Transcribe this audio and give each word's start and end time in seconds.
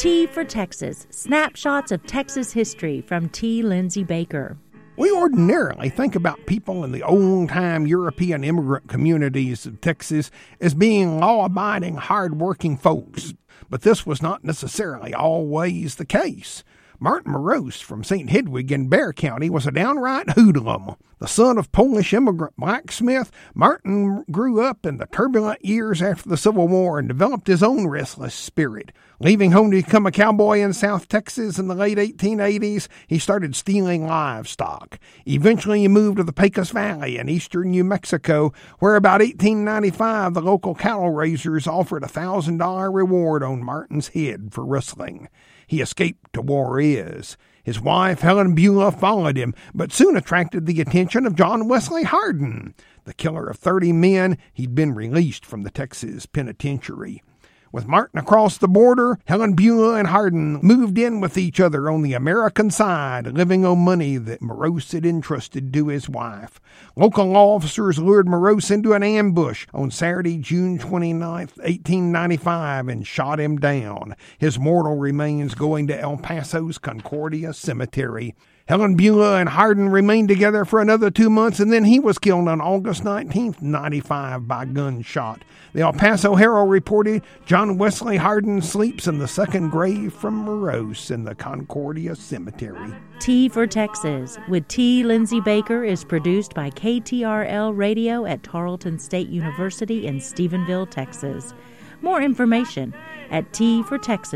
T 0.00 0.24
for 0.26 0.44
Texas 0.44 1.06
Snapshots 1.10 1.92
of 1.92 2.06
Texas 2.06 2.54
History 2.54 3.02
from 3.02 3.28
T. 3.28 3.62
Lindsay 3.62 4.02
Baker. 4.02 4.56
We 4.96 5.10
ordinarily 5.12 5.90
think 5.90 6.14
about 6.14 6.46
people 6.46 6.84
in 6.84 6.92
the 6.92 7.02
old 7.02 7.50
time 7.50 7.86
European 7.86 8.42
immigrant 8.42 8.88
communities 8.88 9.66
of 9.66 9.78
Texas 9.82 10.30
as 10.58 10.72
being 10.72 11.18
law 11.20 11.44
abiding, 11.44 11.96
hard 11.96 12.38
working 12.40 12.78
folks, 12.78 13.34
but 13.68 13.82
this 13.82 14.06
was 14.06 14.22
not 14.22 14.42
necessarily 14.42 15.12
always 15.12 15.96
the 15.96 16.06
case. 16.06 16.64
Martin 17.02 17.32
Morose 17.32 17.80
from 17.80 18.04
St. 18.04 18.28
Hedwig 18.28 18.70
in 18.70 18.86
Bexar 18.88 19.14
County 19.14 19.48
was 19.48 19.66
a 19.66 19.70
downright 19.70 20.28
hoodlum. 20.36 20.96
The 21.18 21.28
son 21.28 21.56
of 21.56 21.72
Polish 21.72 22.12
immigrant 22.12 22.54
blacksmith, 22.58 23.30
Martin 23.54 24.22
grew 24.30 24.62
up 24.62 24.84
in 24.84 24.98
the 24.98 25.06
turbulent 25.06 25.64
years 25.64 26.02
after 26.02 26.28
the 26.28 26.36
Civil 26.36 26.68
War 26.68 26.98
and 26.98 27.08
developed 27.08 27.46
his 27.46 27.62
own 27.62 27.86
restless 27.86 28.34
spirit. 28.34 28.92
Leaving 29.18 29.52
home 29.52 29.70
to 29.70 29.78
become 29.78 30.04
a 30.06 30.10
cowboy 30.12 30.58
in 30.58 30.74
South 30.74 31.08
Texas 31.08 31.58
in 31.58 31.68
the 31.68 31.74
late 31.74 31.96
1880s, 31.96 32.86
he 33.06 33.18
started 33.18 33.56
stealing 33.56 34.06
livestock. 34.06 34.98
Eventually, 35.24 35.80
he 35.80 35.88
moved 35.88 36.18
to 36.18 36.22
the 36.22 36.32
Pecos 36.34 36.68
Valley 36.70 37.16
in 37.16 37.30
eastern 37.30 37.70
New 37.70 37.84
Mexico, 37.84 38.52
where 38.78 38.96
about 38.96 39.20
1895 39.22 40.34
the 40.34 40.40
local 40.42 40.74
cattle 40.74 41.10
raisers 41.10 41.66
offered 41.66 42.02
a 42.02 42.06
$1,000 42.08 42.92
reward 42.94 43.42
on 43.42 43.64
Martin's 43.64 44.08
head 44.08 44.50
for 44.52 44.66
rustling. 44.66 45.28
He 45.66 45.80
escaped 45.80 46.32
to 46.32 46.42
war. 46.42 46.80
His 47.62 47.80
wife, 47.80 48.20
Helen 48.22 48.56
Beulah, 48.56 48.90
followed 48.90 49.36
him, 49.36 49.54
but 49.72 49.92
soon 49.92 50.16
attracted 50.16 50.66
the 50.66 50.80
attention 50.80 51.24
of 51.24 51.36
John 51.36 51.68
Wesley 51.68 52.02
Hardin, 52.02 52.74
the 53.04 53.14
killer 53.14 53.46
of 53.46 53.56
30 53.58 53.92
men. 53.92 54.38
He'd 54.52 54.74
been 54.74 54.94
released 54.96 55.46
from 55.46 55.62
the 55.62 55.70
Texas 55.70 56.26
penitentiary. 56.26 57.22
With 57.72 57.86
Martin 57.86 58.18
across 58.18 58.58
the 58.58 58.66
border, 58.66 59.18
Helen 59.26 59.54
Beulah 59.54 59.94
and 59.94 60.08
Hardin 60.08 60.54
moved 60.60 60.98
in 60.98 61.20
with 61.20 61.38
each 61.38 61.60
other 61.60 61.88
on 61.88 62.02
the 62.02 62.14
American 62.14 62.68
side, 62.70 63.28
living 63.28 63.64
on 63.64 63.78
money 63.78 64.16
that 64.16 64.42
Morose 64.42 64.90
had 64.90 65.06
entrusted 65.06 65.72
to 65.72 65.86
his 65.86 66.08
wife. 66.08 66.60
Local 66.96 67.36
officers 67.36 68.00
lured 68.00 68.26
Morose 68.26 68.72
into 68.72 68.92
an 68.92 69.04
ambush 69.04 69.68
on 69.72 69.92
Saturday, 69.92 70.38
June 70.38 70.78
29, 70.78 71.20
1895, 71.46 72.88
and 72.88 73.06
shot 73.06 73.38
him 73.38 73.56
down, 73.56 74.16
his 74.36 74.58
mortal 74.58 74.96
remains 74.96 75.54
going 75.54 75.86
to 75.86 75.98
El 76.00 76.16
Paso's 76.16 76.76
Concordia 76.76 77.54
Cemetery. 77.54 78.34
Helen 78.68 78.94
Beulah 78.96 79.38
and 79.40 79.48
Hardin 79.48 79.88
remained 79.88 80.28
together 80.28 80.64
for 80.64 80.80
another 80.80 81.10
two 81.10 81.30
months, 81.30 81.60
and 81.60 81.72
then 81.72 81.84
he 81.84 81.98
was 81.98 82.18
killed 82.18 82.48
on 82.48 82.60
August 82.60 83.04
19, 83.04 83.56
95, 83.60 84.46
by 84.46 84.64
gunshot. 84.64 85.42
The 85.72 85.80
El 85.82 85.92
Paso 85.92 86.34
Herald 86.34 86.68
reported 86.70 87.22
John 87.46 87.78
Wesley 87.78 88.16
Hardin 88.16 88.60
sleeps 88.62 89.06
in 89.06 89.18
the 89.18 89.28
second 89.28 89.70
grave 89.70 90.12
from 90.12 90.34
Morose 90.36 91.10
in 91.10 91.24
the 91.24 91.34
Concordia 91.34 92.14
Cemetery. 92.16 92.92
T 93.20 93.48
for 93.48 93.66
Texas 93.66 94.38
with 94.48 94.66
T. 94.68 95.04
Lindsay 95.04 95.40
Baker 95.40 95.84
is 95.84 96.04
produced 96.04 96.54
by 96.54 96.70
KTRL 96.70 97.76
Radio 97.76 98.24
at 98.26 98.42
Tarleton 98.42 98.98
State 98.98 99.28
University 99.28 100.06
in 100.06 100.18
Stephenville, 100.18 100.88
Texas. 100.90 101.54
More 102.02 102.22
information 102.22 102.94
at 103.30 103.52
tfortexas.org. 103.52 104.26